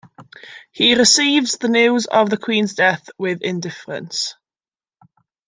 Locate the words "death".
2.73-3.11